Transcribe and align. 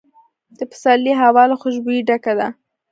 د 0.57 0.59
پسرلي 0.71 1.13
هوا 1.21 1.43
له 1.51 1.55
خوشبویۍ 1.61 1.99
ډکه 2.07 2.33
ده. 2.39 2.47